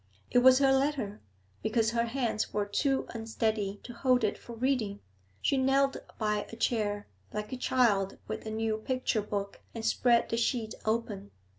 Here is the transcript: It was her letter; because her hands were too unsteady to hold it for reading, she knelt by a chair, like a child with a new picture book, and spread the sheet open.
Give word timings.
It 0.31 0.39
was 0.39 0.57
her 0.57 0.71
letter; 0.71 1.21
because 1.61 1.91
her 1.91 2.05
hands 2.05 2.51
were 2.51 2.65
too 2.65 3.05
unsteady 3.09 3.79
to 3.83 3.93
hold 3.93 4.23
it 4.23 4.35
for 4.35 4.53
reading, 4.55 4.99
she 5.43 5.57
knelt 5.57 5.95
by 6.17 6.47
a 6.51 6.55
chair, 6.55 7.05
like 7.33 7.53
a 7.53 7.55
child 7.55 8.17
with 8.27 8.47
a 8.47 8.49
new 8.49 8.77
picture 8.77 9.21
book, 9.21 9.61
and 9.75 9.85
spread 9.85 10.29
the 10.29 10.37
sheet 10.37 10.73
open. 10.85 11.29